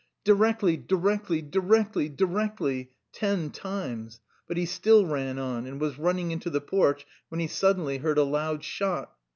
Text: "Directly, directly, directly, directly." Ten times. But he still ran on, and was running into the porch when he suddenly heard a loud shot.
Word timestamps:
"Directly, 0.23 0.77
directly, 0.77 1.43
directly, 1.43 2.09
directly." 2.09 2.89
Ten 3.13 3.51
times. 3.51 4.19
But 4.47 4.57
he 4.57 4.65
still 4.65 5.05
ran 5.05 5.37
on, 5.37 5.67
and 5.67 5.79
was 5.79 5.99
running 5.99 6.31
into 6.31 6.49
the 6.49 6.59
porch 6.59 7.05
when 7.29 7.39
he 7.39 7.45
suddenly 7.45 7.99
heard 7.99 8.17
a 8.17 8.23
loud 8.23 8.63
shot. 8.63 9.13